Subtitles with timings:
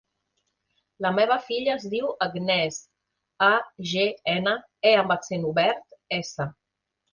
[1.05, 2.79] La meva filla es diu Agnès:
[3.49, 3.51] a,
[3.93, 4.57] ge, ena,
[4.93, 5.87] e amb accent obert,
[6.23, 6.53] essa.